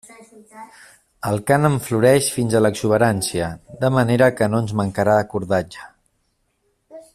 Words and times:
El 1.31 1.35
cànem 1.51 1.75
floreix 1.87 2.29
fins 2.37 2.55
a 2.59 2.63
l'exuberància, 2.67 3.51
de 3.85 3.93
manera 3.99 4.33
que 4.41 4.49
no 4.55 4.65
ens 4.65 4.75
mancarà 4.83 5.19
cordatge. 5.35 5.87